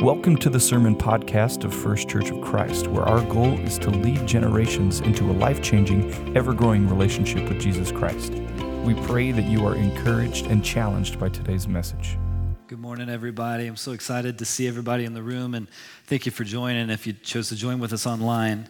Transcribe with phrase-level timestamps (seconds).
[0.00, 3.88] Welcome to the Sermon Podcast of First Church of Christ, where our goal is to
[3.88, 8.34] lead generations into a life changing, ever growing relationship with Jesus Christ.
[8.84, 12.18] We pray that you are encouraged and challenged by today's message.
[12.66, 13.66] Good morning, everybody.
[13.66, 15.66] I'm so excited to see everybody in the room, and
[16.04, 16.90] thank you for joining.
[16.90, 18.68] If you chose to join with us online,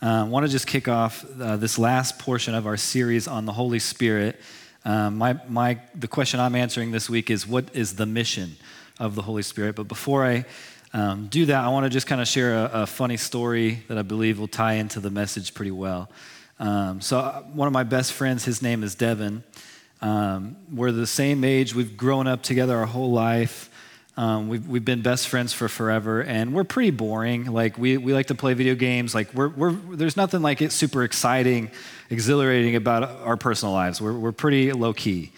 [0.00, 3.44] uh, I want to just kick off uh, this last portion of our series on
[3.44, 4.40] the Holy Spirit.
[4.84, 8.56] Um, my, my, the question I'm answering this week is What is the mission?
[9.00, 9.74] Of the Holy Spirit.
[9.74, 10.44] But before I
[10.92, 13.96] um, do that, I want to just kind of share a, a, funny story that
[13.96, 16.10] I believe will tie into the message pretty well.
[16.58, 19.42] Um, so, uh, one of my best friends, his name is Devin.
[20.02, 23.70] Um, we're the same age, we've grown up together our whole life.
[24.16, 27.46] Um, we've, we've been best friends for forever, and we're pretty boring.
[27.46, 29.14] Like, we, we like to play video games.
[29.14, 31.70] Like, we're, we're, there's nothing like it super exciting,
[32.10, 34.00] exhilarating about our personal lives.
[34.00, 35.32] We're, we're pretty low key.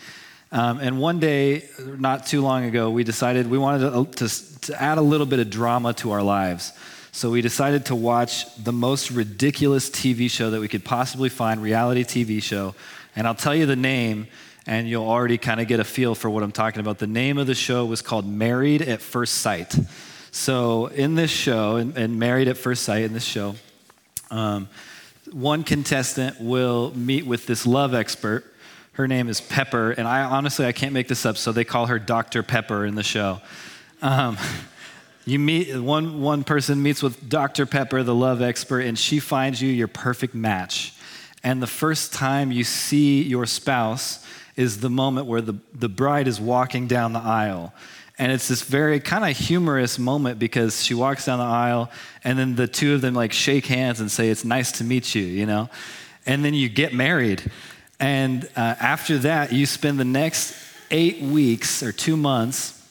[0.53, 1.65] Um, and one day,
[1.99, 5.39] not too long ago, we decided we wanted to, to, to add a little bit
[5.39, 6.75] of drama to our lives.
[7.11, 11.63] So we decided to watch the most ridiculous TV show that we could possibly find,
[11.63, 12.75] reality TV show.
[13.17, 14.29] And I'll tell you the name,
[14.67, 16.99] and you'll already kind of get a feel for what I'm talking about.
[16.99, 19.75] The name of the show was called Married at First Sight.
[20.33, 23.55] So in this show, and, and Married at First Sight, in this show,
[24.31, 24.69] um,
[25.31, 28.52] one contestant will meet with this love expert
[28.93, 31.87] her name is Pepper, and I honestly I can't make this up, so they call
[31.87, 32.43] her Dr.
[32.43, 33.41] Pepper in the show.
[34.03, 34.37] Um,
[35.25, 37.65] you meet one one person meets with Dr.
[37.65, 40.95] Pepper, the love expert, and she finds you your perfect match.
[41.43, 44.25] And the first time you see your spouse
[44.57, 47.73] is the moment where the, the bride is walking down the aisle.
[48.19, 51.91] And it's this very kind of humorous moment because she walks down the aisle
[52.23, 55.15] and then the two of them like shake hands and say, It's nice to meet
[55.15, 55.71] you, you know?
[56.27, 57.51] And then you get married.
[58.03, 60.57] And uh, after that, you spend the next
[60.91, 62.85] eight weeks or two months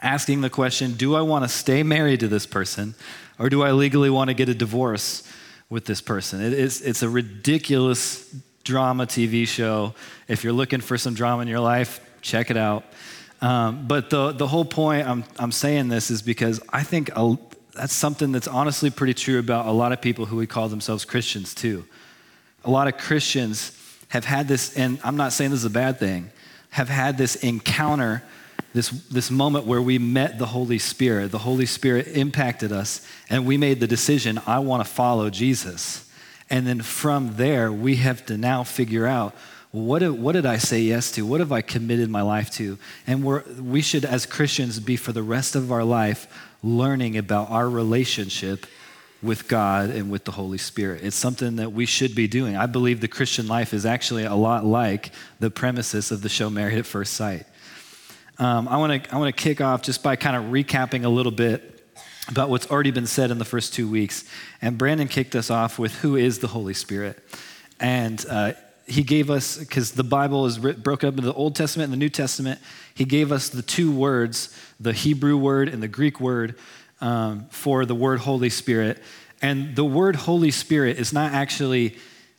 [0.00, 2.94] asking the question Do I want to stay married to this person
[3.38, 5.22] or do I legally want to get a divorce
[5.68, 6.40] with this person?
[6.40, 8.34] It is, it's a ridiculous
[8.64, 9.94] drama TV show.
[10.28, 12.84] If you're looking for some drama in your life, check it out.
[13.42, 17.36] Um, but the, the whole point I'm, I'm saying this is because I think a,
[17.74, 21.04] that's something that's honestly pretty true about a lot of people who would call themselves
[21.04, 21.84] Christians, too.
[22.64, 23.72] A lot of Christians
[24.08, 26.30] have had this, and I'm not saying this is a bad thing,
[26.70, 28.22] have had this encounter,
[28.74, 31.30] this, this moment where we met the Holy Spirit.
[31.30, 36.10] The Holy Spirit impacted us, and we made the decision I want to follow Jesus.
[36.50, 39.34] And then from there, we have to now figure out
[39.70, 41.26] what did, what did I say yes to?
[41.26, 42.78] What have I committed my life to?
[43.06, 46.26] And we're, we should, as Christians, be for the rest of our life
[46.62, 48.66] learning about our relationship
[49.22, 51.02] with God and with the Holy Spirit.
[51.02, 52.56] It's something that we should be doing.
[52.56, 56.48] I believe the Christian life is actually a lot like the premises of the show
[56.48, 57.46] Married at First Sight.
[58.38, 61.08] Um, I want to I want to kick off just by kind of recapping a
[61.08, 61.74] little bit
[62.28, 64.24] about what's already been said in the first two weeks.
[64.62, 67.18] And Brandon kicked us off with who is the Holy Spirit,
[67.80, 68.52] and uh,
[68.86, 71.98] he gave us because the Bible is broke up into the Old Testament and the
[71.98, 72.60] New Testament.
[72.94, 76.54] He gave us the two words, the Hebrew word and the Greek word
[77.00, 79.02] um, for the word Holy Spirit.
[79.40, 81.96] And the word Holy Spirit is not actually,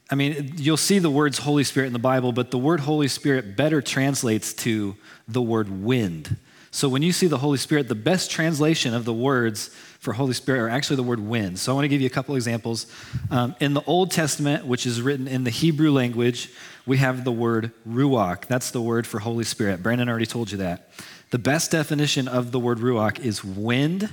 [0.10, 3.08] I mean, you'll see the words Holy Spirit in the Bible, but the word Holy
[3.08, 4.96] Spirit better translates to
[5.28, 6.38] the word wind.
[6.72, 10.34] So when you see the Holy Spirit, the best translation of the words for Holy
[10.34, 11.58] Spirit are actually the word wind.
[11.58, 12.86] So I want to give you a couple examples.
[13.32, 16.50] Um, in the Old Testament, which is written in the Hebrew language,
[16.86, 18.46] we have the word ruach.
[18.46, 19.82] That's the word for Holy Spirit.
[19.82, 20.90] Brandon already told you that.
[21.32, 24.10] The best definition of the word ruach is wind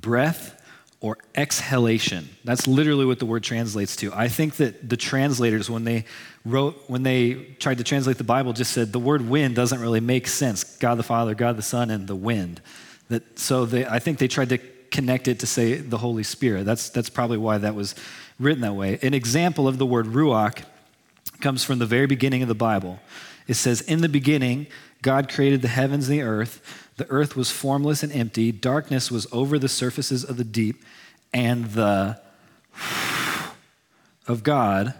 [0.00, 0.54] breath
[1.00, 2.28] or exhalation.
[2.44, 4.12] That's literally what the word translates to.
[4.12, 6.04] I think that the translators, when they
[6.44, 10.00] wrote, when they tried to translate the Bible, just said the word wind doesn't really
[10.00, 10.64] make sense.
[10.64, 12.60] God the Father, God the Son, and the wind.
[13.08, 14.58] That, so they, I think they tried to
[14.90, 16.64] connect it to say the Holy Spirit.
[16.64, 17.94] That's, that's probably why that was
[18.40, 18.98] written that way.
[19.02, 20.64] An example of the word ruach
[21.40, 22.98] comes from the very beginning of the Bible.
[23.46, 24.66] It says, In the beginning,
[25.02, 26.87] God created the heavens and the earth.
[26.98, 30.84] The earth was formless and empty, darkness was over the surfaces of the deep,
[31.32, 32.20] and the
[34.26, 34.94] of God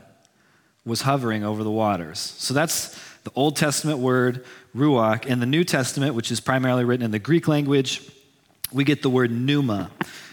[0.84, 2.18] was hovering over the waters.
[2.20, 4.44] So that's the Old Testament word
[4.76, 5.26] ruach.
[5.26, 8.08] In the New Testament, which is primarily written in the Greek language,
[8.72, 9.90] we get the word pneuma,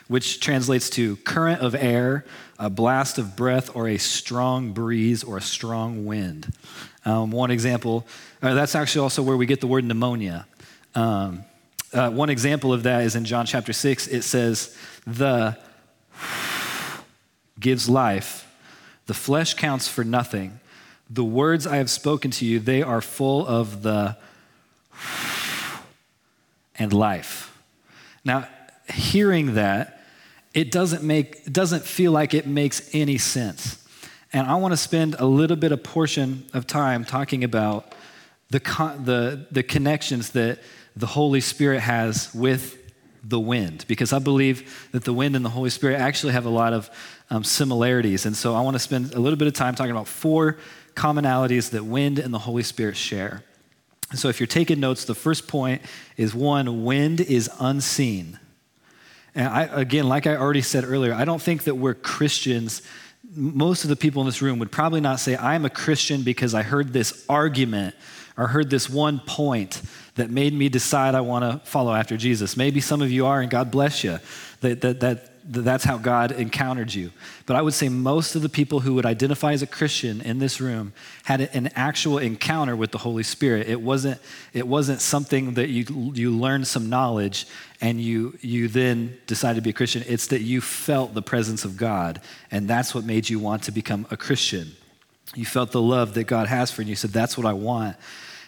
[0.08, 2.26] which translates to current of air,
[2.60, 6.54] a blast of breath, or a strong breeze or a strong wind.
[7.06, 8.06] Um, one example,
[8.44, 10.46] uh, that's actually also where we get the word pneumonia.
[10.94, 11.44] Um,
[11.96, 14.08] uh, one example of that is in John chapter 6.
[14.08, 14.76] It says,
[15.08, 15.58] The
[17.60, 18.52] gives life,
[19.06, 20.60] the flesh counts for nothing.
[21.10, 24.18] The words I have spoken to you, they are full of the
[26.78, 27.58] and life.
[28.26, 28.48] Now,
[28.92, 30.02] hearing that,
[30.54, 33.82] it doesn't make it doesn't feel like it makes any sense.
[34.34, 37.94] And I want to spend a little bit of portion of time talking about
[38.50, 40.60] the, con- the, the connections that
[40.96, 42.82] the Holy Spirit has with
[43.24, 46.50] the wind, because I believe that the wind and the Holy Spirit actually have a
[46.50, 46.90] lot of
[47.30, 48.26] um, similarities.
[48.26, 50.58] And so I want to spend a little bit of time talking about four
[50.94, 53.44] commonalities that wind and the Holy Spirit share.
[54.14, 55.82] So if you're taking notes, the first point
[56.18, 58.40] is one, wind is unseen.
[59.34, 62.84] And I, again, like I already said earlier, I don't think that we're Christians.
[63.36, 66.54] Most of the people in this room would probably not say, I'm a Christian because
[66.54, 67.96] I heard this argument
[68.38, 69.82] or heard this one point
[70.16, 72.56] that made me decide I want to follow after Jesus.
[72.56, 74.20] Maybe some of you are, and God bless you.
[74.62, 77.12] That, that, that, that's how God encountered you.
[77.46, 80.40] But I would say most of the people who would identify as a Christian in
[80.40, 83.68] this room had an actual encounter with the Holy Spirit.
[83.68, 84.20] It wasn't,
[84.54, 85.86] it wasn't something that you,
[86.16, 87.46] you learned some knowledge
[87.82, 90.04] and you, you then decided to be a Christian.
[90.08, 93.72] It's that you felt the presence of God, and that's what made you want to
[93.72, 94.72] become a Christian.
[95.36, 96.90] You felt the love that God has for you.
[96.90, 97.98] You said, That's what I want.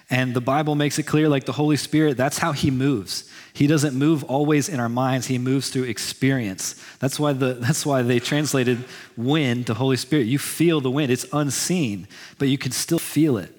[0.09, 3.29] And the Bible makes it clear, like the Holy Spirit, that's how He moves.
[3.53, 6.81] He doesn't move always in our minds, He moves through experience.
[6.99, 8.83] That's why, the, that's why they translated
[9.17, 10.27] wind to Holy Spirit.
[10.27, 12.07] You feel the wind, it's unseen,
[12.37, 13.53] but you can still feel it.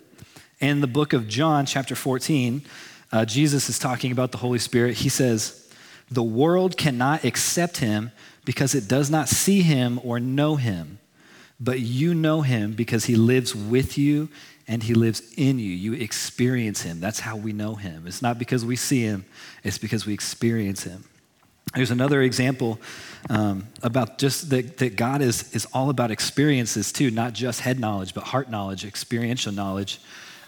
[0.61, 2.63] In the book of John, chapter 14,
[3.13, 4.97] uh, Jesus is talking about the Holy Spirit.
[4.97, 5.71] He says,
[6.11, 8.11] The world cannot accept Him
[8.45, 10.99] because it does not see Him or know Him
[11.61, 14.29] but you know him because he lives with you
[14.69, 15.71] and he lives in you.
[15.71, 17.01] You experience him.
[17.01, 18.07] That's how we know him.
[18.07, 19.25] It's not because we see him,
[19.65, 21.05] it's because we experience him.
[21.75, 22.79] There's another example
[23.29, 27.79] um, about just that, that God is, is all about experiences too, not just head
[27.79, 30.01] knowledge, but heart knowledge, experiential knowledge.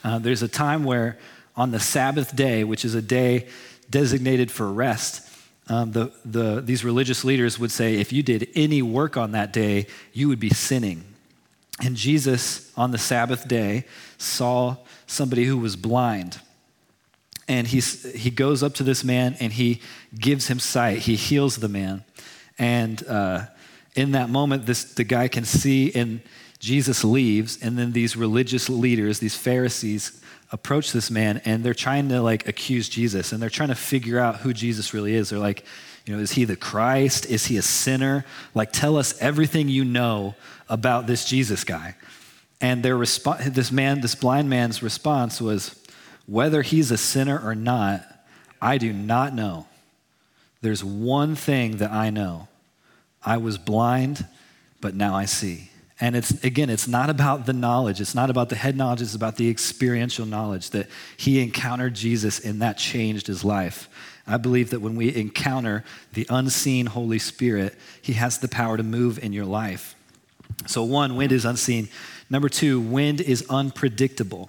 [0.02, 1.18] Uh, there's a time where
[1.56, 3.48] on the Sabbath day, which is a day
[3.90, 5.26] designated for rest,
[5.68, 9.52] um, the, the, these religious leaders would say if you did any work on that
[9.52, 11.04] day, you would be sinning.
[11.82, 13.84] And Jesus, on the Sabbath day,
[14.20, 14.76] saw
[15.06, 16.40] somebody who was blind.
[17.48, 19.80] And he's, he goes up to this man and he
[20.16, 20.98] gives him sight.
[20.98, 22.04] He heals the man.
[22.58, 23.46] And uh,
[23.96, 26.20] in that moment, this, the guy can see, and
[26.60, 27.58] Jesus leaves.
[27.60, 30.20] And then these religious leaders, these Pharisees,
[30.52, 34.18] approach this man and they're trying to like accuse Jesus and they're trying to figure
[34.18, 35.30] out who Jesus really is.
[35.30, 35.64] They're like,
[36.04, 37.26] you know, is he the Christ?
[37.26, 38.24] Is he a sinner?
[38.52, 40.34] Like, tell us everything you know
[40.68, 41.94] about this Jesus guy.
[42.60, 45.74] And their resp- this man, this blind man's response was,
[46.26, 48.04] whether he's a sinner or not,
[48.60, 49.66] I do not know.
[50.62, 52.48] There's one thing that I know
[53.22, 54.26] I was blind,
[54.80, 55.70] but now I see.
[56.00, 58.00] And it's, again, it's not about the knowledge.
[58.00, 59.02] It's not about the head knowledge.
[59.02, 63.88] It's about the experiential knowledge that he encountered Jesus and that changed his life.
[64.26, 65.84] I believe that when we encounter
[66.14, 69.94] the unseen Holy Spirit, he has the power to move in your life.
[70.66, 71.88] So, one, wind is unseen.
[72.30, 74.48] Number two, wind is unpredictable.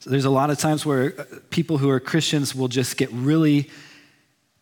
[0.00, 3.10] So, there's a lot of times where uh, people who are Christians will just get
[3.10, 3.70] really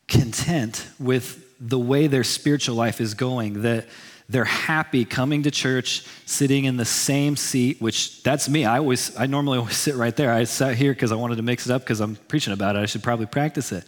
[0.06, 3.87] content with the way their spiritual life is going, that
[4.29, 8.64] they're happy coming to church, sitting in the same seat, which that's me.
[8.64, 10.32] I always, I normally always sit right there.
[10.32, 12.79] I sat here because I wanted to mix it up because I'm preaching about it.
[12.79, 13.84] I should probably practice it.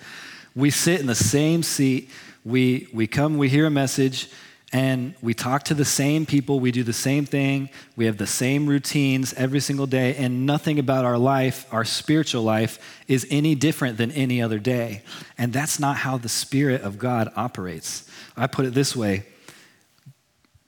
[0.54, 2.10] We sit in the same seat.
[2.44, 4.30] We, we come, we hear a message,
[4.74, 6.58] and we talk to the same people.
[6.58, 7.70] We do the same thing.
[7.94, 12.42] We have the same routines every single day, and nothing about our life, our spiritual
[12.42, 15.02] life, is any different than any other day.
[15.38, 18.10] And that's not how the Spirit of God operates.
[18.36, 19.26] I put it this way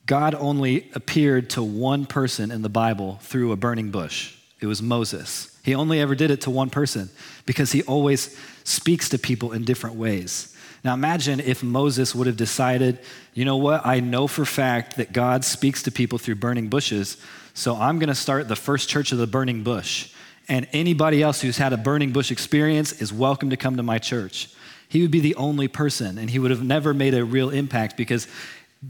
[0.07, 4.37] God only appeared to one person in the Bible through a burning bush.
[4.61, 5.59] It was Moses.
[5.65, 7.11] He only ever did it to one person
[7.45, 10.56] because he always speaks to people in different ways.
[10.85, 12.99] Now imagine if Moses would have decided,
[13.35, 17.17] you know what, I know for fact that God speaks to people through burning bushes,
[17.55, 20.13] so I'm going to start the first church of the burning bush.
[20.49, 23.99] And anybody else who's had a burning bush experience is welcome to come to my
[23.99, 24.49] church.
[24.89, 27.97] He would be the only person, and he would have never made a real impact
[27.97, 28.29] because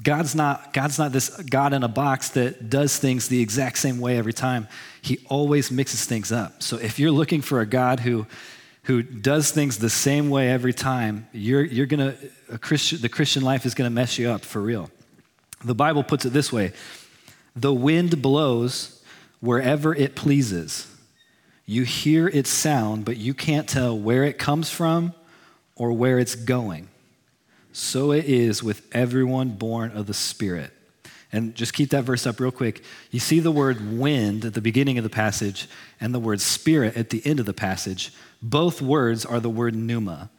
[0.03, 3.99] God's not, God's not this God in a box that does things the exact same
[3.99, 4.69] way every time.
[5.01, 6.63] He always mixes things up.
[6.63, 8.27] So if you're looking for a God who,
[8.87, 12.15] who does things the same way every time, you're, you're gonna,
[12.61, 14.91] Christian, the Christian life is gonna mess you up for real.
[15.65, 16.73] The Bible puts it this way
[17.55, 19.03] the wind blows
[19.41, 20.93] wherever it pleases.
[21.65, 25.15] You hear its sound, but you can't tell where it comes from
[25.75, 26.89] or where it's going
[27.73, 30.73] so it is with everyone born of the Spirit.
[31.33, 32.83] And just keep that verse up real quick.
[33.11, 35.69] You see the word wind at the beginning of the passage
[36.01, 38.13] and the word spirit at the end of the passage.
[38.49, 40.31] Both words are the word pneuma.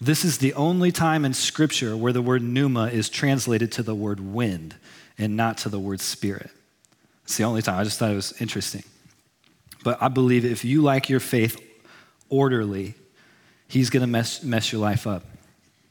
[0.00, 3.94] This is the only time in Scripture where the word pneuma is translated to the
[3.94, 4.76] word wind
[5.18, 6.50] and not to the word spirit.
[7.24, 7.78] It's the only time.
[7.78, 8.82] I just thought it was interesting.
[9.84, 11.60] But I believe if you like your faith
[12.30, 12.94] orderly,
[13.68, 15.24] He's going to mess, mess your life up.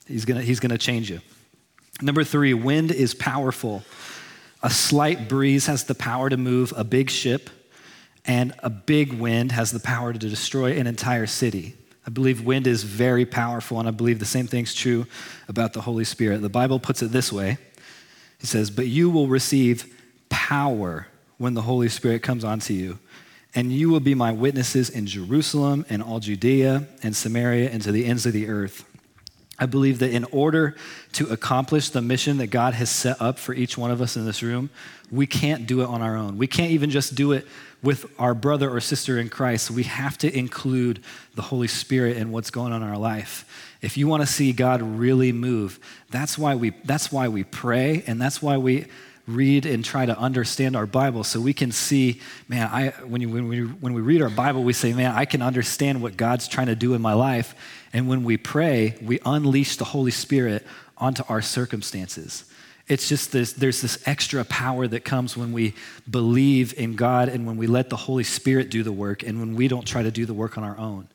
[0.08, 1.22] He's going he's gonna change you.
[2.02, 3.84] Number three, wind is powerful.
[4.64, 7.50] A slight breeze has the power to move a big ship,
[8.26, 11.76] and a big wind has the power to destroy an entire city.
[12.06, 15.06] I believe wind is very powerful, and I believe the same thing's true
[15.48, 16.42] about the Holy Spirit.
[16.42, 17.58] The Bible puts it this way
[18.40, 19.96] It says, But you will receive
[20.30, 21.08] power
[21.38, 23.00] when the Holy Spirit comes onto you,
[23.56, 27.92] and you will be my witnesses in Jerusalem and all Judea and Samaria and to
[27.92, 28.86] the ends of the earth.
[29.60, 30.76] I believe that in order
[31.14, 34.26] to accomplish the mission that God has set up for each one of us in
[34.26, 34.70] this room,
[35.12, 36.38] we can't do it on our own.
[36.38, 37.46] We can't even just do it
[37.82, 39.72] with our brother or sister in Christ.
[39.72, 41.02] We have to include
[41.36, 43.76] the Holy Spirit in what's going on in our life.
[43.82, 48.04] If you want to see God really move, that's why we that's why we pray
[48.06, 48.88] and that's why we
[49.36, 53.30] read and try to understand our Bible so we can see, man, I, when, you,
[53.30, 56.48] when, we, when we read our Bible, we say, man, I can understand what God's
[56.48, 57.56] trying to do in my life.
[57.94, 60.66] And when we pray, we unleash the Holy Spirit
[60.98, 62.46] onto our circumstances.
[62.88, 65.76] It's just this, there's this extra power that comes when we
[66.10, 69.56] believe in God and when we let the Holy Spirit do the work and when
[69.56, 71.08] we don't try to do the work on our own.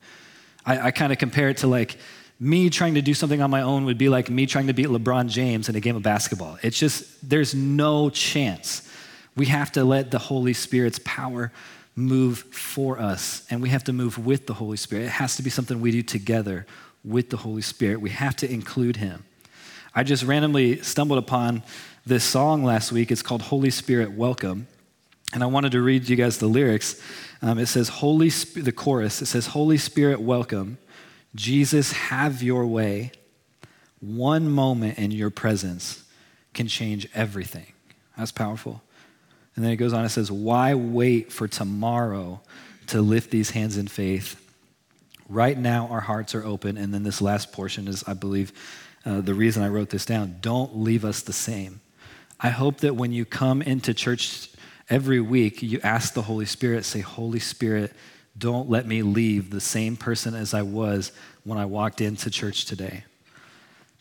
[0.65, 1.99] I, I kind of compare it to like
[2.41, 4.89] me trying to do something on my own would be like me trying to beat
[4.89, 6.59] LeBron James in a game of basketball.
[6.63, 8.91] It's just, there's no chance.
[9.37, 11.53] We have to let the Holy Spirit's power
[11.97, 15.05] move for us, and we have to move with the Holy Spirit.
[15.05, 16.67] It has to be something we do together
[17.05, 18.01] with the Holy Spirit.
[18.01, 19.25] We have to include Him.
[19.95, 21.63] I just randomly stumbled upon
[22.05, 23.13] this song last week.
[23.13, 24.67] It's called Holy Spirit Welcome.
[25.33, 27.01] And I wanted to read you guys the lyrics.
[27.43, 30.79] Um, it says, Holy Sp- the chorus, it says, Holy Spirit, welcome.
[31.35, 33.13] Jesus, have your way.
[34.01, 36.05] One moment in your presence
[36.53, 37.73] can change everything.
[38.17, 38.83] That's powerful.
[39.57, 42.41] And then it goes on, it says, Why wait for tomorrow
[42.89, 44.41] to lift these hands in faith?
[45.29, 46.77] Right now, our hearts are open.
[46.77, 48.53] And then this last portion is, I believe,
[49.07, 50.37] uh, the reason I wrote this down.
[50.41, 51.81] Don't leave us the same.
[52.41, 54.51] I hope that when you come into church
[54.91, 57.93] every week, you ask the Holy Spirit, say, Holy Spirit,
[58.37, 61.13] don't let me leave the same person as I was
[61.45, 63.05] when I walked into church today.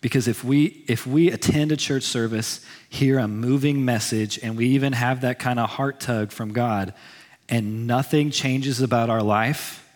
[0.02, 4.68] Because if we, if we attend a church service, hear a moving message, and we
[4.70, 6.94] even have that kind of heart tug from God,
[7.48, 9.88] and nothing changes about our life,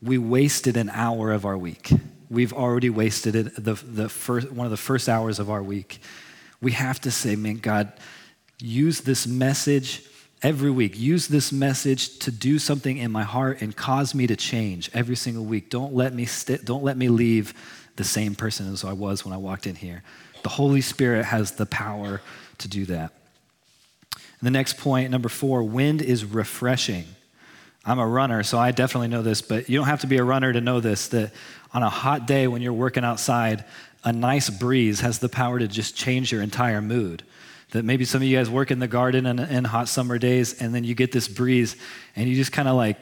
[0.00, 1.90] we wasted an hour of our week.
[2.30, 6.00] We've already wasted it, the, the first, one of the first hours of our week.
[6.60, 7.92] We have to say, man, God,
[8.60, 10.04] use this message
[10.42, 10.98] every week.
[10.98, 15.16] Use this message to do something in my heart and cause me to change every
[15.16, 15.70] single week.
[15.70, 17.54] Don't let me st- don't let me leave
[17.96, 20.02] the same person as I was when I walked in here.
[20.42, 22.20] The Holy Spirit has the power
[22.58, 23.12] to do that.
[24.14, 27.04] And the next point, number four, wind is refreshing.
[27.84, 30.24] I'm a runner, so I definitely know this, but you don't have to be a
[30.24, 31.32] runner to know this that
[31.72, 33.64] on a hot day when you're working outside,
[34.04, 37.22] a nice breeze has the power to just change your entire mood
[37.72, 40.60] that maybe some of you guys work in the garden in, in hot summer days
[40.60, 41.76] and then you get this breeze
[42.14, 42.98] and you just kind of like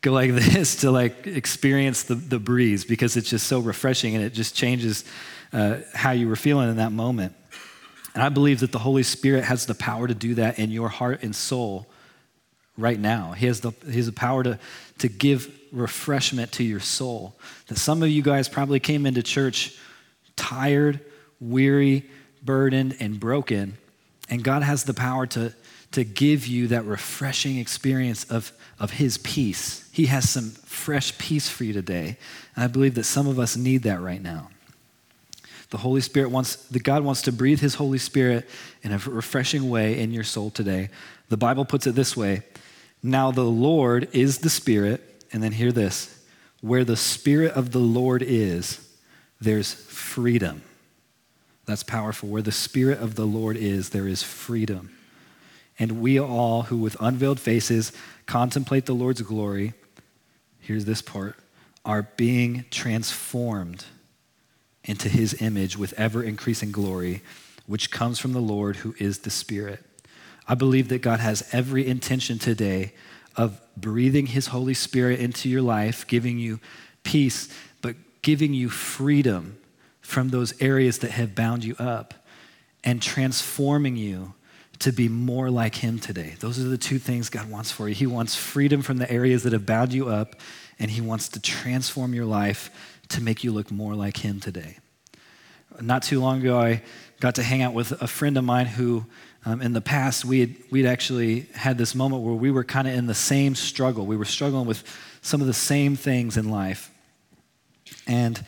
[0.00, 4.24] go like this to like experience the, the breeze because it's just so refreshing and
[4.24, 5.04] it just changes
[5.52, 7.34] uh, how you were feeling in that moment.
[8.14, 10.88] And i believe that the holy spirit has the power to do that in your
[10.88, 11.86] heart and soul
[12.76, 13.32] right now.
[13.32, 14.58] He has the, he has the power to,
[14.98, 17.36] to give refreshment to your soul.
[17.66, 19.76] That some of you guys probably came into church
[20.36, 21.00] tired
[21.40, 22.08] weary
[22.44, 23.76] burdened, and broken.
[24.28, 25.54] And God has the power to,
[25.92, 29.88] to give you that refreshing experience of, of His peace.
[29.92, 32.16] He has some fresh peace for you today.
[32.54, 34.50] And I believe that some of us need that right now.
[35.70, 38.48] The Holy Spirit wants, the God wants to breathe His Holy Spirit
[38.82, 40.90] in a refreshing way in your soul today.
[41.28, 42.42] The Bible puts it this way
[43.02, 46.16] Now the Lord is the Spirit, and then hear this
[46.60, 48.86] where the Spirit of the Lord is,
[49.40, 50.62] there's freedom.
[51.70, 52.28] That's powerful.
[52.28, 54.90] Where the Spirit of the Lord is, there is freedom.
[55.78, 57.92] And we all who with unveiled faces
[58.26, 59.74] contemplate the Lord's glory,
[60.58, 61.36] here's this part,
[61.84, 63.84] are being transformed
[64.82, 67.22] into his image with ever increasing glory,
[67.66, 69.78] which comes from the Lord who is the Spirit.
[70.48, 72.94] I believe that God has every intention today
[73.36, 76.58] of breathing his Holy Spirit into your life, giving you
[77.04, 77.48] peace,
[77.80, 79.59] but giving you freedom
[80.10, 82.14] from those areas that have bound you up
[82.82, 84.34] and transforming you
[84.80, 86.34] to be more like Him today.
[86.40, 87.94] Those are the two things God wants for you.
[87.94, 90.40] He wants freedom from the areas that have bound you up,
[90.80, 92.70] and He wants to transform your life
[93.10, 94.78] to make you look more like Him today.
[95.80, 96.82] Not too long ago, I
[97.20, 99.06] got to hang out with a friend of mine who,
[99.44, 102.88] um, in the past, we had, we'd actually had this moment where we were kind
[102.88, 104.06] of in the same struggle.
[104.06, 104.82] We were struggling with
[105.22, 106.90] some of the same things in life.
[108.08, 108.44] And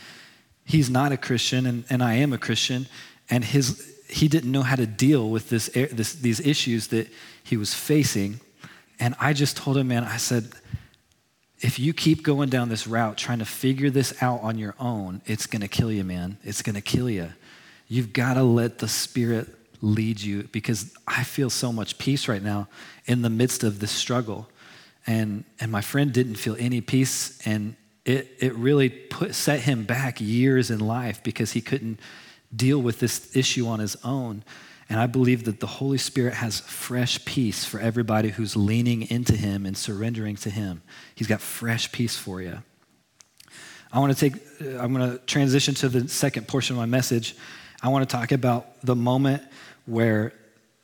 [0.64, 2.86] he's not a Christian, and, and I am a Christian,
[3.30, 7.08] and his, he didn't know how to deal with this, this, these issues that
[7.42, 8.40] he was facing.
[9.00, 10.52] And I just told him, man, I said,
[11.60, 15.22] if you keep going down this route trying to figure this out on your own,
[15.26, 16.38] it's going to kill you, man.
[16.42, 17.32] It's going to kill you.
[17.88, 19.48] You've got to let the Spirit
[19.80, 22.68] lead you because I feel so much peace right now
[23.06, 24.48] in the midst of this struggle.
[25.06, 29.84] And, and my friend didn't feel any peace, and it, it really put, set him
[29.84, 32.00] back years in life because he couldn't
[32.54, 34.44] deal with this issue on his own.
[34.88, 39.34] And I believe that the Holy Spirit has fresh peace for everybody who's leaning into
[39.34, 40.82] Him and surrendering to Him.
[41.14, 42.62] He's got fresh peace for you.
[43.90, 47.36] I want to take, I'm going to transition to the second portion of my message.
[47.82, 49.42] I want to talk about the moment
[49.86, 50.34] where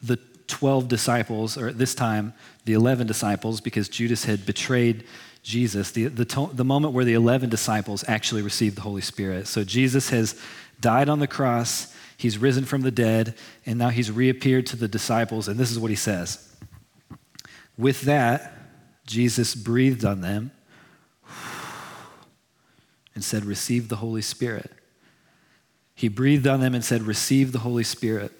[0.01, 2.33] the 12 disciples, or at this time,
[2.65, 5.05] the 11 disciples, because Judas had betrayed
[5.49, 9.47] Jesus, the, the, to, the moment where the 11 disciples actually received the Holy Spirit.
[9.47, 10.39] So Jesus has
[10.79, 14.87] died on the cross, he's risen from the dead, and now he's reappeared to the
[14.87, 15.49] disciples.
[15.49, 16.55] And this is what he says
[17.79, 18.53] With that,
[19.07, 20.51] Jesus breathed on them
[23.15, 24.71] and said, Receive the Holy Spirit.
[25.95, 28.33] He breathed on them and said, Receive the Holy Spirit.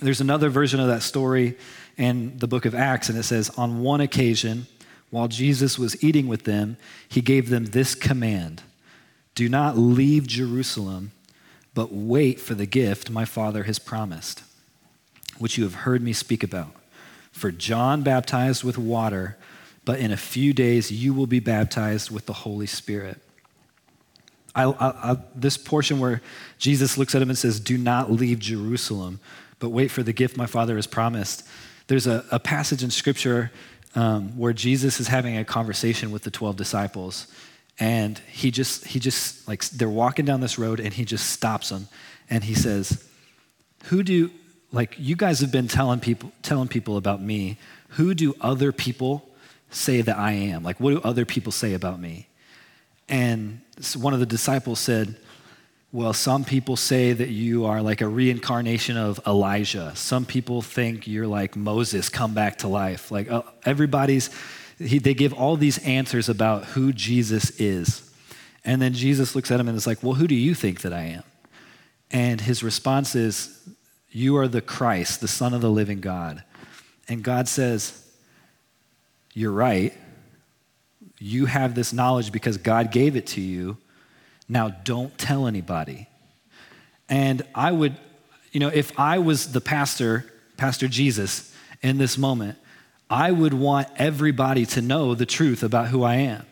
[0.00, 1.56] There's another version of that story
[1.96, 4.66] in the book of Acts, and it says, On one occasion,
[5.10, 6.76] while Jesus was eating with them,
[7.08, 8.62] he gave them this command
[9.34, 11.12] Do not leave Jerusalem,
[11.74, 14.42] but wait for the gift my Father has promised,
[15.38, 16.74] which you have heard me speak about.
[17.32, 19.36] For John baptized with water,
[19.84, 23.20] but in a few days you will be baptized with the Holy Spirit.
[24.54, 26.22] I, I, I, this portion where
[26.58, 29.20] Jesus looks at him and says, Do not leave Jerusalem,
[29.58, 31.46] but wait for the gift my Father has promised.
[31.88, 33.52] There's a, a passage in Scripture
[33.96, 37.26] um, where Jesus is having a conversation with the 12 disciples.
[37.80, 41.70] And he just, he just, like, they're walking down this road and he just stops
[41.70, 41.88] them
[42.30, 43.04] and he says,
[43.84, 44.30] Who do,
[44.70, 47.58] like, you guys have been telling people, telling people about me.
[47.90, 49.28] Who do other people
[49.70, 50.62] say that I am?
[50.62, 52.28] Like, what do other people say about me?
[53.08, 53.60] And
[53.94, 55.16] one of the disciples said,
[55.92, 59.92] well, some people say that you are like a reincarnation of Elijah.
[59.94, 63.10] Some people think you're like Moses come back to life.
[63.10, 64.30] Like uh, everybody's,
[64.78, 68.02] he, they give all these answers about who Jesus is.
[68.64, 70.92] And then Jesus looks at him and is like, Well, who do you think that
[70.92, 71.22] I am?
[72.10, 73.68] And his response is,
[74.10, 76.42] You are the Christ, the Son of the living God.
[77.08, 78.04] And God says,
[79.34, 79.94] You're right.
[81.20, 83.78] You have this knowledge because God gave it to you
[84.48, 86.08] now, don't tell anybody.
[87.08, 87.96] And I would,
[88.52, 90.24] you know, if I was the pastor,
[90.56, 92.58] Pastor Jesus, in this moment,
[93.08, 96.44] I would want everybody to know the truth about who I am.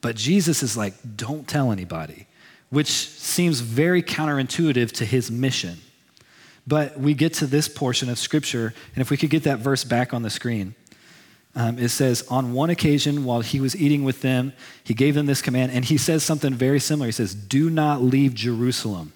[0.00, 2.26] But Jesus is like, don't tell anybody,
[2.68, 5.78] which seems very counterintuitive to his mission.
[6.66, 9.84] But we get to this portion of scripture, and if we could get that verse
[9.84, 10.74] back on the screen
[11.56, 15.26] um, it says, On one occasion, while he was eating with them, he gave them
[15.26, 17.06] this command, and he says something very similar.
[17.06, 19.12] He says, Do not leave Jerusalem,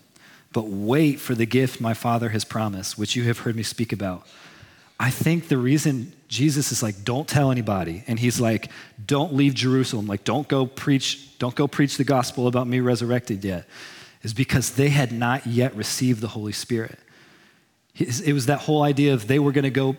[0.52, 3.92] but wait for the gift my Father has promised, which you have heard me speak
[3.92, 4.26] about.
[5.00, 8.70] I think the reason Jesus is like, Don't tell anybody, and he's like,
[9.04, 13.44] Don't leave Jerusalem, like, don't go preach, don't go preach the gospel about me resurrected
[13.44, 13.66] yet,
[14.22, 16.98] is because they had not yet received the Holy Spirit.
[17.96, 19.96] It was that whole idea of they were going to go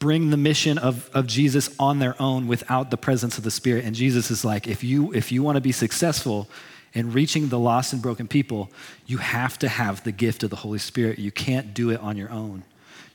[0.00, 3.84] bring the mission of, of Jesus on their own without the presence of the Spirit.
[3.84, 6.48] And Jesus is like, if you, if you want to be successful
[6.94, 8.70] in reaching the lost and broken people,
[9.06, 11.18] you have to have the gift of the Holy Spirit.
[11.18, 12.64] You can't do it on your own.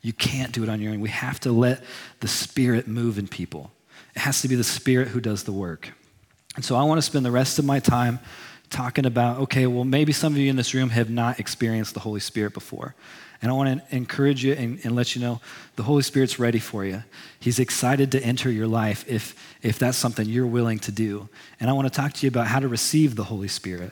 [0.01, 1.01] You can't do it on your own.
[1.01, 1.83] We have to let
[2.19, 3.71] the Spirit move in people.
[4.15, 5.91] It has to be the Spirit who does the work.
[6.55, 8.19] And so I want to spend the rest of my time
[8.69, 11.99] talking about okay, well, maybe some of you in this room have not experienced the
[11.99, 12.95] Holy Spirit before.
[13.41, 15.41] And I want to encourage you and, and, let you know
[15.75, 17.03] the Holy Spirit's ready for you.
[17.39, 21.29] He's excited to enter your life if, if that's something you're willing to do.
[21.59, 23.91] And I want to talk to you about how to receive the Holy Spirit.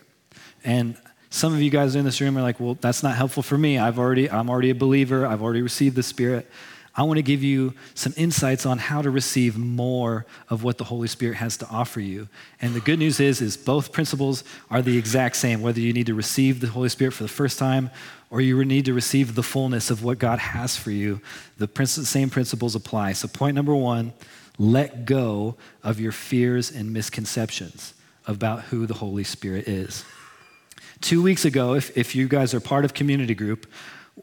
[0.63, 0.97] And
[1.29, 3.77] some of you guys in this room are like, well, that's not helpful for me.
[3.77, 5.25] I've already, I'm already a believer.
[5.25, 6.49] I've already received the Spirit.
[6.95, 10.83] I want to give you some insights on how to receive more of what the
[10.83, 12.27] Holy Spirit has to offer you.
[12.61, 16.05] And the good news is, is both principles are the exact same, whether you need
[16.05, 17.89] to receive the Holy Spirit for the first time
[18.29, 21.21] or you need to receive the fullness of what God has for you.
[21.57, 23.13] The same principles apply.
[23.13, 24.13] So, point number one
[24.57, 27.93] let go of your fears and misconceptions
[28.27, 30.05] about who the Holy Spirit is.
[31.01, 33.67] two weeks ago, if, if you guys are part of community group,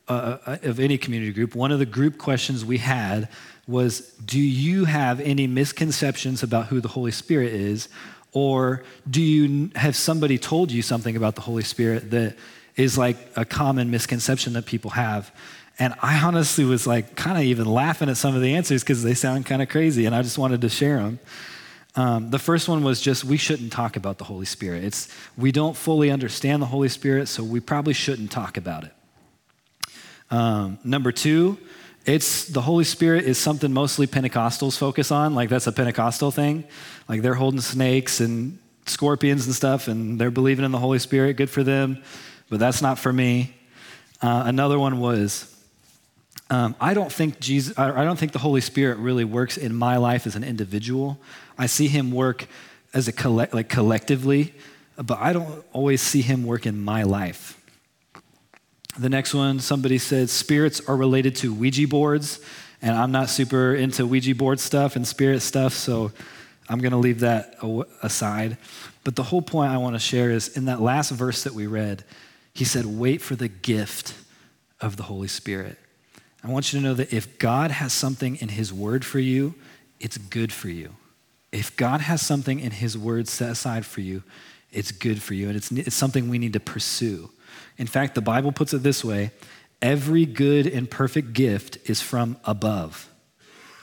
[0.08, 3.28] uh, uh, of any community group, one of the group questions we had
[3.66, 7.88] was Do you have any misconceptions about who the Holy Spirit is?
[8.32, 12.36] Or do you have somebody told you something about the Holy Spirit that
[12.76, 15.34] is like a common misconception that people have?
[15.80, 19.02] And I honestly was like kind of even laughing at some of the answers because
[19.02, 21.18] they sound kind of crazy, and I just wanted to share them.
[21.96, 24.84] Um, the first one was just we shouldn't talk about the Holy Spirit.
[24.84, 28.92] It's we don't fully understand the Holy Spirit, so we probably shouldn't talk about it.
[30.30, 31.58] Um, number two,
[32.06, 35.34] it's the Holy Spirit is something mostly Pentecostals focus on.
[35.34, 36.64] Like that's a Pentecostal thing.
[37.08, 41.34] Like they're holding snakes and scorpions and stuff, and they're believing in the Holy Spirit.
[41.34, 42.02] Good for them,
[42.48, 43.54] but that's not for me.
[44.22, 45.54] Uh, another one was
[46.50, 49.98] um, I don't think Jesus, I don't think the Holy Spirit really works in my
[49.98, 51.20] life as an individual.
[51.56, 52.48] I see him work
[52.92, 54.52] as a collect, like collectively,
[54.96, 57.59] but I don't always see him work in my life.
[59.00, 62.38] The next one, somebody said spirits are related to Ouija boards,
[62.82, 66.12] and I'm not super into Ouija board stuff and spirit stuff, so
[66.68, 67.54] I'm going to leave that
[68.02, 68.58] aside.
[69.02, 71.66] But the whole point I want to share is in that last verse that we
[71.66, 72.04] read,
[72.52, 74.12] he said, Wait for the gift
[74.82, 75.78] of the Holy Spirit.
[76.44, 79.54] I want you to know that if God has something in His Word for you,
[79.98, 80.94] it's good for you.
[81.52, 84.24] If God has something in His Word set aside for you,
[84.70, 87.30] it's good for you, and it's, it's something we need to pursue.
[87.78, 89.32] In fact, the Bible puts it this way
[89.82, 93.08] every good and perfect gift is from above,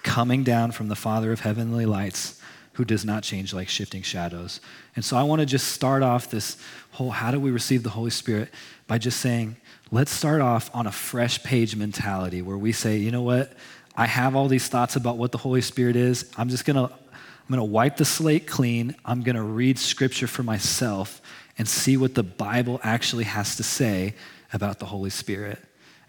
[0.03, 2.39] coming down from the Father of heavenly lights,
[2.73, 4.61] who does not change like shifting shadows.
[4.95, 6.57] And so I want to just start off this
[6.91, 8.49] whole how do we receive the Holy Spirit
[8.85, 9.57] by just saying,
[9.91, 13.53] let's start off on a fresh page mentality where we say, you know what?
[13.95, 16.31] I have all these thoughts about what the Holy Spirit is.
[16.37, 18.93] I'm just going to I'm going to wipe the slate clean.
[19.05, 21.21] I'm going to read scripture for myself
[21.57, 24.13] and see what the Bible actually has to say
[24.53, 25.59] about the Holy Spirit.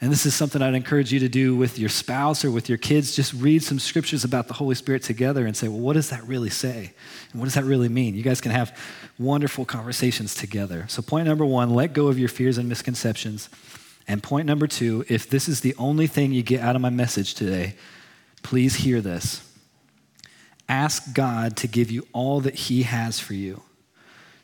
[0.01, 2.79] And this is something I'd encourage you to do with your spouse or with your
[2.79, 3.17] kids.
[3.17, 6.23] Just read some scriptures about the Holy Spirit together and say, well, what does that
[6.25, 6.93] really say?
[7.33, 8.15] And what does that really mean?
[8.15, 8.79] You guys can have
[9.19, 10.85] wonderful conversations together.
[10.89, 13.49] So, point number one, let go of your fears and misconceptions.
[14.07, 16.91] And point number two, if this is the only thing you get out of my
[16.91, 17.75] message today,
[18.43, 19.45] please hear this.
[20.69, 23.63] Ask God to give you all that He has for you.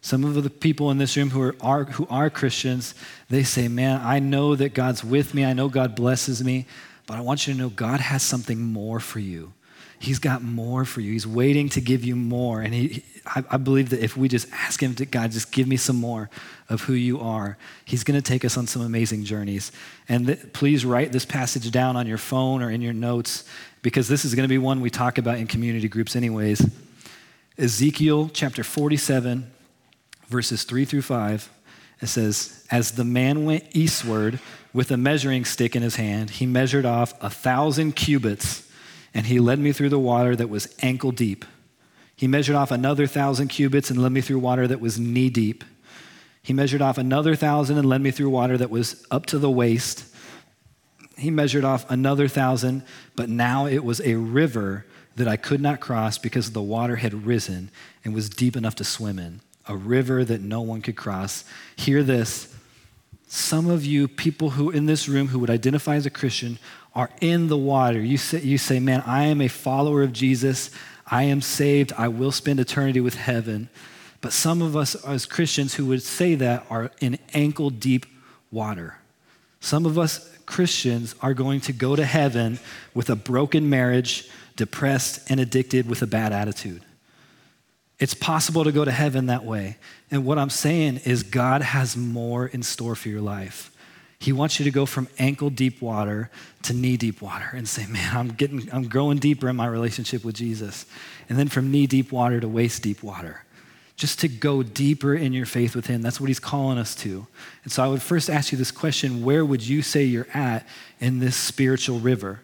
[0.04, 2.94] Some of the people in this room who are, who are Christians,
[3.30, 5.46] they say, Man, I know that God's with me.
[5.46, 6.66] I know God blesses me,
[7.06, 9.54] but I want you to know God has something more for you.
[9.98, 11.12] He's got more for you.
[11.12, 12.60] He's waiting to give you more.
[12.60, 15.66] And he, I, I believe that if we just ask Him to, God, just give
[15.66, 16.28] me some more
[16.68, 19.72] of who you are, He's going to take us on some amazing journeys.
[20.06, 23.48] And th- please write this passage down on your phone or in your notes
[23.80, 26.62] because this is going to be one we talk about in community groups, anyways.
[27.56, 29.50] Ezekiel chapter 47,
[30.34, 31.48] verses 3 through 5.
[32.02, 34.40] It says, As the man went eastward
[34.72, 38.68] with a measuring stick in his hand, he measured off a thousand cubits
[39.14, 41.44] and he led me through the water that was ankle deep.
[42.16, 45.62] He measured off another thousand cubits and led me through water that was knee deep.
[46.42, 49.50] He measured off another thousand and led me through water that was up to the
[49.50, 50.04] waist.
[51.16, 52.82] He measured off another thousand,
[53.14, 57.24] but now it was a river that I could not cross because the water had
[57.24, 57.70] risen
[58.04, 59.40] and was deep enough to swim in.
[59.66, 61.44] A river that no one could cross.
[61.76, 62.54] Hear this.
[63.26, 66.58] Some of you, people who in this room who would identify as a Christian,
[66.94, 68.00] are in the water.
[68.00, 70.70] You say, you say, Man, I am a follower of Jesus.
[71.06, 71.92] I am saved.
[71.98, 73.68] I will spend eternity with heaven.
[74.20, 78.06] But some of us as Christians who would say that are in ankle deep
[78.50, 78.98] water.
[79.60, 82.58] Some of us Christians are going to go to heaven
[82.92, 86.82] with a broken marriage, depressed and addicted with a bad attitude.
[87.98, 89.76] It's possible to go to heaven that way.
[90.10, 93.70] And what I'm saying is, God has more in store for your life.
[94.18, 96.30] He wants you to go from ankle deep water
[96.62, 100.24] to knee deep water and say, Man, I'm getting, I'm growing deeper in my relationship
[100.24, 100.86] with Jesus.
[101.28, 103.44] And then from knee deep water to waist deep water.
[103.96, 106.02] Just to go deeper in your faith with Him.
[106.02, 107.26] That's what He's calling us to.
[107.62, 110.66] And so I would first ask you this question Where would you say you're at
[111.00, 112.40] in this spiritual river?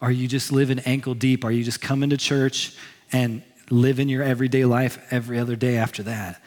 [0.00, 1.44] Are you just living ankle deep?
[1.44, 2.74] Are you just coming to church
[3.12, 3.42] and
[3.72, 6.40] living your everyday life every other day after that?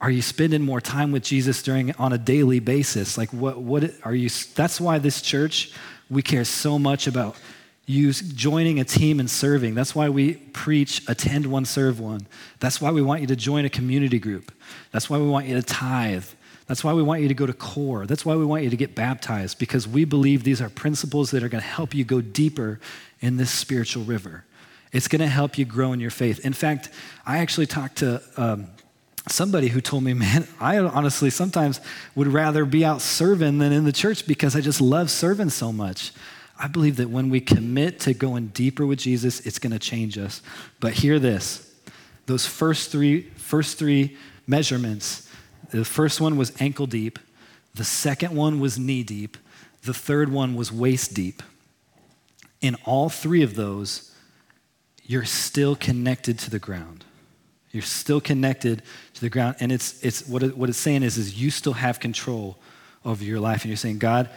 [0.00, 3.16] Are you spending more time with Jesus during on a daily basis?
[3.16, 5.72] Like what what are you that's why this church
[6.10, 7.36] we care so much about
[7.86, 9.74] you joining a team and serving.
[9.74, 12.26] That's why we preach attend one serve one.
[12.58, 14.52] That's why we want you to join a community group.
[14.92, 16.24] That's why we want you to tithe.
[16.66, 18.06] That's why we want you to go to core.
[18.06, 21.42] That's why we want you to get baptized because we believe these are principles that
[21.42, 22.80] are going to help you go deeper
[23.20, 24.44] in this spiritual river.
[24.92, 26.44] It's going to help you grow in your faith.
[26.44, 26.90] In fact,
[27.26, 28.66] I actually talked to um,
[29.28, 31.80] somebody who told me, man, I honestly sometimes
[32.14, 35.72] would rather be out serving than in the church because I just love serving so
[35.72, 36.12] much.
[36.58, 40.18] I believe that when we commit to going deeper with Jesus, it's going to change
[40.18, 40.42] us.
[40.80, 41.68] But hear this
[42.26, 45.28] those first three, first three measurements
[45.72, 47.18] the first one was ankle deep,
[47.74, 49.38] the second one was knee deep,
[49.84, 51.42] the third one was waist deep.
[52.60, 54.11] In all three of those,
[55.12, 57.04] you're still connected to the ground.
[57.70, 59.56] You're still connected to the ground.
[59.60, 62.56] And it's, it's, what, it, what it's saying is, is you still have control
[63.04, 63.62] over your life.
[63.62, 64.30] And you're saying, God,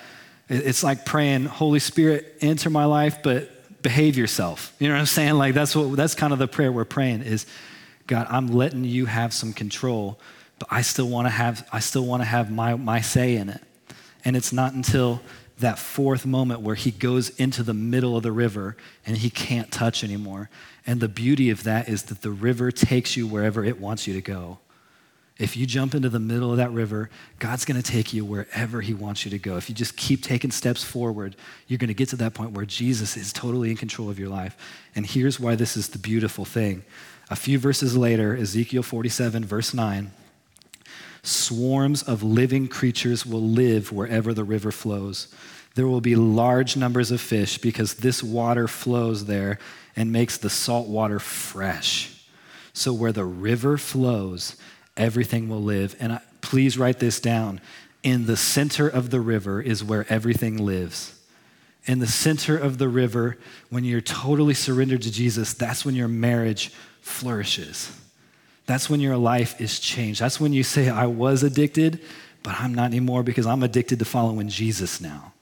[0.49, 4.75] it's like praying, Holy Spirit, enter my life, but behave yourself.
[4.77, 5.35] You know what I'm saying?
[5.35, 7.45] Like that's what that's kind of the prayer we're praying is,
[8.05, 10.19] God, I'm letting you have some control,
[10.59, 13.47] but I still want to have I still want to have my, my say in
[13.47, 13.61] it.
[14.25, 15.21] And it's not until
[15.59, 19.71] that fourth moment where he goes into the middle of the river and he can't
[19.71, 20.49] touch anymore.
[20.85, 24.13] And the beauty of that is that the river takes you wherever it wants you
[24.13, 24.59] to go.
[25.37, 28.79] If you jump into the middle of that river, God's going to take you wherever
[28.79, 29.57] He wants you to go.
[29.57, 31.35] If you just keep taking steps forward,
[31.67, 34.29] you're going to get to that point where Jesus is totally in control of your
[34.29, 34.55] life.
[34.95, 36.85] And here's why this is the beautiful thing.
[37.29, 40.11] A few verses later, Ezekiel 47, verse 9
[41.25, 45.27] swarms of living creatures will live wherever the river flows.
[45.75, 49.59] There will be large numbers of fish because this water flows there
[49.95, 52.11] and makes the salt water fresh.
[52.73, 54.55] So, where the river flows,
[54.97, 55.95] everything will live.
[55.99, 57.61] And I, please write this down.
[58.03, 61.19] In the center of the river is where everything lives.
[61.85, 63.37] In the center of the river,
[63.69, 66.69] when you're totally surrendered to Jesus, that's when your marriage
[67.01, 67.91] flourishes.
[68.65, 70.21] That's when your life is changed.
[70.21, 72.01] That's when you say, I was addicted,
[72.43, 75.33] but I'm not anymore because I'm addicted to following Jesus now.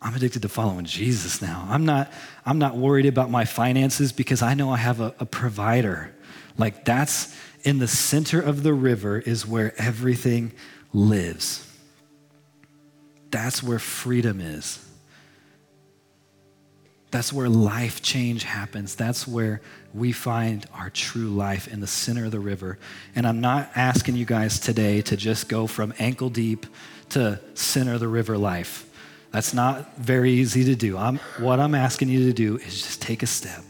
[0.00, 1.66] I'm addicted to following Jesus now.
[1.68, 2.12] I'm not,
[2.44, 6.14] I'm not worried about my finances because I know I have a, a provider.
[6.58, 10.52] Like that's in the center of the river is where everything
[10.92, 11.68] lives.
[13.30, 14.85] That's where freedom is.
[17.10, 18.94] That's where life change happens.
[18.94, 19.60] That's where
[19.94, 22.78] we find our true life in the center of the river.
[23.14, 26.66] And I'm not asking you guys today to just go from ankle deep
[27.10, 28.90] to center of the river life.
[29.30, 30.96] That's not very easy to do.
[30.96, 33.62] I'm, what I'm asking you to do is just take a step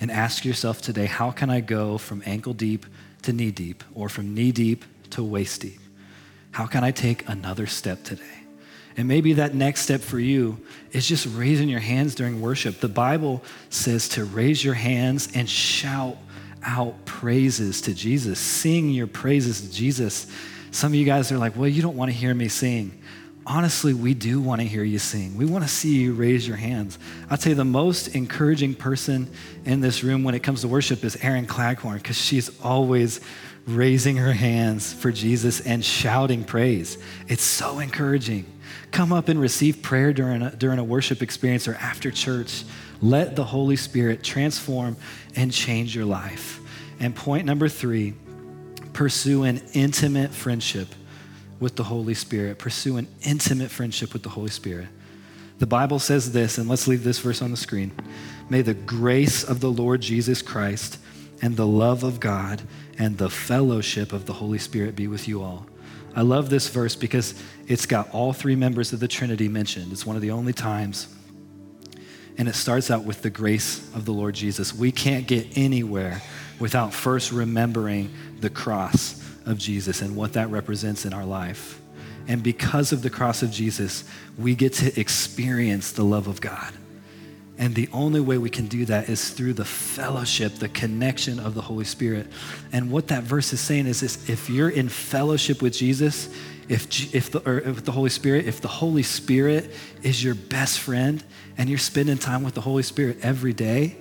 [0.00, 2.86] and ask yourself today how can I go from ankle deep
[3.22, 5.80] to knee deep or from knee deep to waist deep?
[6.52, 8.41] How can I take another step today?
[8.96, 10.58] And maybe that next step for you
[10.92, 12.80] is just raising your hands during worship.
[12.80, 16.18] The Bible says to raise your hands and shout
[16.64, 18.38] out praises to Jesus.
[18.38, 20.26] Sing your praises to Jesus.
[20.70, 22.98] Some of you guys are like, well, you don't want to hear me sing.
[23.44, 25.36] Honestly, we do want to hear you sing.
[25.36, 26.98] We want to see you raise your hands.
[27.28, 29.28] Tell you, the most encouraging person
[29.64, 33.20] in this room when it comes to worship is Erin Claghorn because she's always
[33.66, 36.98] raising her hands for Jesus and shouting praise.
[37.26, 38.46] It's so encouraging
[38.90, 42.64] come up and receive prayer during a, during a worship experience or after church.
[43.00, 44.96] Let the Holy Spirit transform
[45.34, 46.60] and change your life.
[47.00, 48.14] And point number three
[48.92, 50.88] pursue an intimate friendship
[51.58, 52.58] with the Holy Spirit.
[52.58, 54.88] Pursue an intimate friendship with the Holy Spirit.
[55.58, 57.92] The Bible says this, and let's leave this verse on the screen.
[58.50, 60.98] May the grace of the Lord Jesus Christ
[61.40, 62.62] and the love of God
[62.98, 65.66] and the fellowship of the Holy Spirit be with you all.
[66.14, 67.34] I love this verse because
[67.66, 69.92] it's got all three members of the Trinity mentioned.
[69.92, 71.08] It's one of the only times.
[72.38, 74.74] And it starts out with the grace of the Lord Jesus.
[74.74, 76.22] We can't get anywhere
[76.58, 81.80] without first remembering the cross of Jesus and what that represents in our life.
[82.28, 84.04] And because of the cross of Jesus,
[84.38, 86.72] we get to experience the love of God.
[87.58, 91.54] And the only way we can do that is through the fellowship, the connection of
[91.54, 92.26] the Holy Spirit.
[92.72, 96.28] And what that verse is saying is this if you're in fellowship with Jesus,
[96.68, 99.70] if, if, the, or if the Holy Spirit, if the Holy Spirit
[100.02, 101.22] is your best friend
[101.58, 103.96] and you're spending time with the Holy Spirit every day,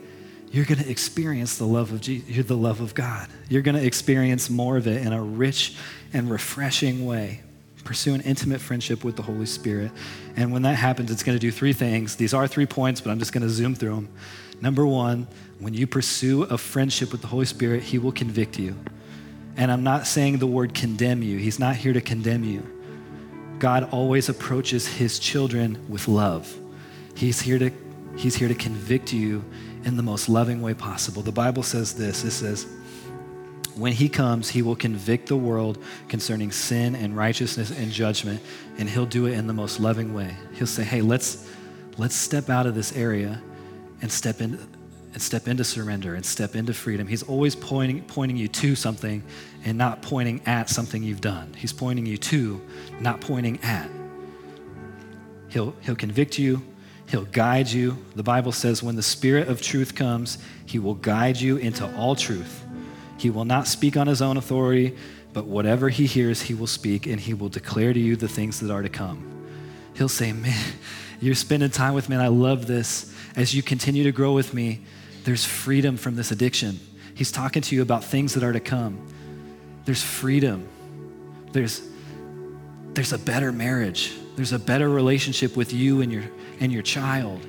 [0.51, 3.29] you're going to experience the love of Jesus, the love of God.
[3.49, 5.75] You're going to experience more of it in a rich
[6.13, 7.41] and refreshing way.
[7.83, 9.91] Pursue an intimate friendship with the Holy Spirit.
[10.35, 12.15] And when that happens, it's going to do three things.
[12.15, 14.09] These are three points, but I'm just going to zoom through them.
[14.61, 15.27] Number one,
[15.59, 18.75] when you pursue a friendship with the Holy Spirit, He will convict you.
[19.57, 22.61] And I'm not saying the word condemn you, He's not here to condemn you.
[23.59, 26.55] God always approaches His children with love.
[27.15, 27.71] He's here to,
[28.15, 29.43] he's here to convict you
[29.83, 31.21] in the most loving way possible.
[31.21, 32.65] The Bible says this it says,
[33.75, 38.41] when he comes, he will convict the world concerning sin and righteousness and judgment,
[38.77, 40.35] and he'll do it in the most loving way.
[40.53, 41.47] He'll say, "Hey, let's
[41.97, 43.41] let's step out of this area
[44.01, 44.59] and step in
[45.13, 47.07] and step into surrender and step into freedom.
[47.07, 49.23] He's always pointing, pointing you to something
[49.65, 51.53] and not pointing at something you've done.
[51.57, 52.61] He's pointing you to,
[52.99, 53.89] not pointing at.
[55.49, 56.61] He'll, he'll convict you,
[57.09, 57.97] he'll guide you.
[58.15, 62.15] The Bible says, when the Spirit of truth comes, he will guide you into all
[62.15, 62.60] truth.
[63.21, 64.97] He will not speak on his own authority,
[65.31, 68.59] but whatever he hears, he will speak, and he will declare to you the things
[68.61, 69.45] that are to come.
[69.95, 70.57] He'll say, Man,
[71.21, 73.13] you're spending time with me, and I love this.
[73.35, 74.81] As you continue to grow with me,
[75.23, 76.79] there's freedom from this addiction.
[77.13, 79.07] He's talking to you about things that are to come.
[79.85, 80.67] There's freedom.
[81.51, 81.87] There's,
[82.95, 84.13] there's a better marriage.
[84.35, 86.23] There's a better relationship with you and your,
[86.59, 87.45] and your child.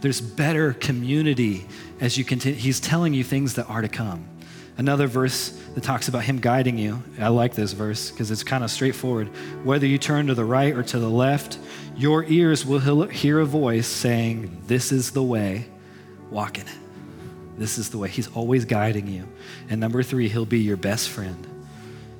[0.00, 1.66] There's better community
[1.98, 2.60] as you continue.
[2.60, 4.28] He's telling you things that are to come.
[4.78, 7.02] Another verse that talks about him guiding you.
[7.18, 9.28] I like this verse because it's kind of straightforward.
[9.64, 11.58] Whether you turn to the right or to the left,
[11.96, 15.66] your ears will hear a voice saying, This is the way,
[16.30, 16.78] walk in it.
[17.56, 18.08] This is the way.
[18.08, 19.26] He's always guiding you.
[19.70, 21.46] And number three, he'll be your best friend.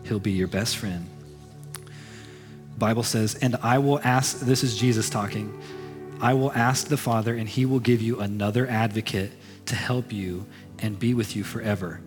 [0.05, 1.07] He'll be your best friend.
[2.79, 5.61] Bible says, and I will ask, this is Jesus talking,
[6.21, 9.33] I will ask the Father, and he will give you another advocate
[9.67, 10.47] to help you
[10.79, 12.01] and be with you forever.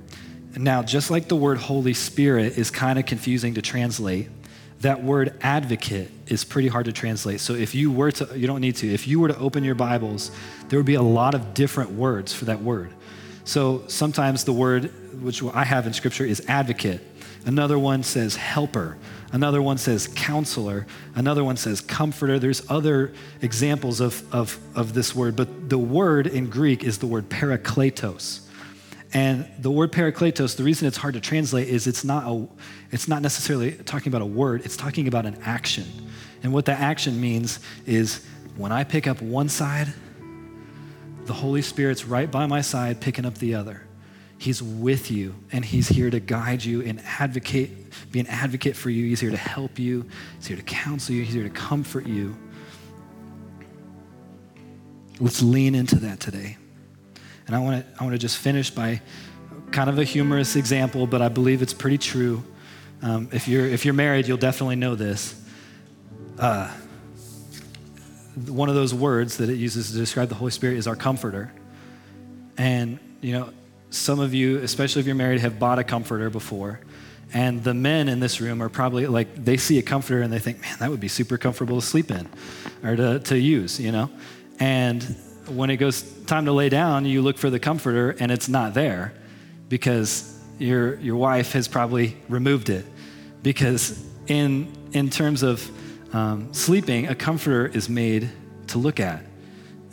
[0.57, 4.29] Now, just like the word Holy Spirit is kind of confusing to translate,
[4.81, 7.41] that word advocate is pretty hard to translate.
[7.41, 9.75] So if you were to, you don't need to, if you were to open your
[9.75, 10.31] Bibles,
[10.69, 12.93] there would be a lot of different words for that word.
[13.43, 17.01] So sometimes the word, which I have in scripture, is advocate.
[17.45, 18.97] Another one says helper.
[19.31, 20.87] Another one says counselor.
[21.15, 22.39] Another one says comforter.
[22.39, 27.07] There's other examples of, of, of this word, but the word in Greek is the
[27.07, 28.41] word parakletos.
[29.13, 32.47] And the word parakletos, the reason it's hard to translate is it's not, a,
[32.91, 35.85] it's not necessarily talking about a word, it's talking about an action.
[36.43, 39.91] And what that action means is when I pick up one side,
[41.25, 43.83] the Holy Spirit's right by my side, picking up the other.
[44.37, 47.69] He's with you, and He's here to guide you and advocate,
[48.11, 49.05] be an advocate for you.
[49.05, 50.05] He's here to help you,
[50.37, 52.35] He's here to counsel you, He's here to comfort you.
[55.19, 56.57] Let's lean into that today.
[57.49, 59.01] And I want to I want to just finish by
[59.71, 62.43] kind of a humorous example, but I believe it's pretty true.
[63.01, 65.33] Um, if, you're, if you're married, you'll definitely know this.
[66.37, 66.71] Uh,
[68.45, 71.51] one of those words that it uses to describe the Holy Spirit is our comforter.
[72.55, 73.49] And, you know,
[73.89, 76.81] some of you, especially if you're married, have bought a comforter before.
[77.33, 80.37] And the men in this room are probably like, they see a comforter and they
[80.37, 82.29] think, man, that would be super comfortable to sleep in
[82.83, 84.11] or to, to use, you know?
[84.59, 85.15] And
[85.49, 88.73] when it goes time to lay down, you look for the comforter and it's not
[88.73, 89.13] there
[89.67, 92.85] because your, your wife has probably removed it.
[93.41, 95.69] Because in, in terms of
[96.13, 98.29] um, sleeping, a comforter is made
[98.67, 99.23] to look at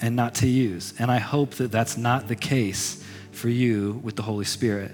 [0.00, 0.94] and not to use.
[0.98, 4.92] And I hope that that's not the case for you with the Holy Spirit.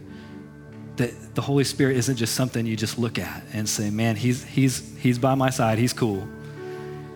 [0.96, 4.44] That the Holy Spirit isn't just something you just look at and say, man, he's,
[4.44, 6.26] he's, he's by my side, he's cool.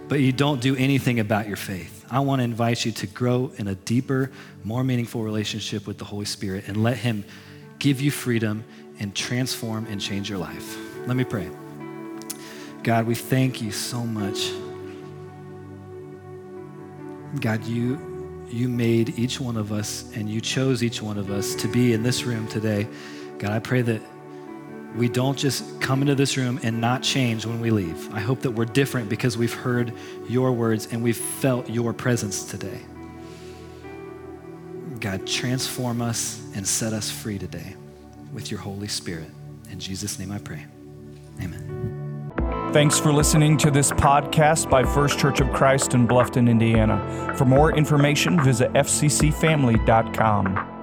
[0.09, 1.96] But you don't do anything about your faith.
[2.11, 4.31] I want to invite you to grow in a deeper,
[4.63, 7.25] more meaningful relationship with the Holy Spirit and let Him
[7.79, 8.65] give you freedom
[9.01, 10.77] and transform and change your life.
[11.07, 11.51] Let me pray.
[12.83, 14.51] God, we thank you so much.
[17.41, 21.55] God, you, you made each one of us and you chose each one of us
[21.57, 22.87] to be in this room today.
[23.39, 24.01] God, I pray that
[24.97, 28.13] we don't just come into this room and not change when we leave.
[28.15, 29.93] I hope that we're different because we've heard
[30.29, 32.81] your words and we've felt your presence today.
[35.01, 37.75] God, transform us and set us free today
[38.33, 39.29] with your Holy Spirit.
[39.71, 40.65] In Jesus' name I pray.
[41.43, 42.33] Amen.
[42.73, 47.35] Thanks for listening to this podcast by First Church of Christ in Bluffton, Indiana.
[47.37, 50.76] For more information, visit fccfamily.com.